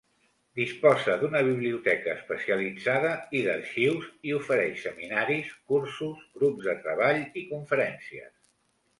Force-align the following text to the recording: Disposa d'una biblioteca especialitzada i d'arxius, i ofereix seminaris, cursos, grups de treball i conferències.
Disposa 0.59 1.15
d'una 1.23 1.41
biblioteca 1.47 2.13
especialitzada 2.13 3.11
i 3.39 3.41
d'arxius, 3.47 4.07
i 4.29 4.33
ofereix 4.37 4.79
seminaris, 4.85 5.51
cursos, 5.73 6.23
grups 6.39 6.71
de 6.71 6.75
treball 6.87 7.21
i 7.43 7.45
conferències. 7.51 8.33